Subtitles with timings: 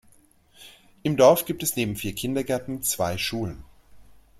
[1.03, 3.63] Im Dorf gibt es neben vier Kindergärten zwei Schulen.